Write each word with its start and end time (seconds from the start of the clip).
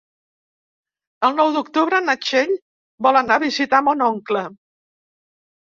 El 1.29 1.37
nou 1.39 1.51
d'octubre 1.57 1.99
na 2.07 2.17
Txell 2.25 2.55
vol 3.09 3.21
anar 3.23 3.39
a 3.39 3.45
visitar 3.47 3.85
mon 3.91 4.05
oncle. 4.11 4.47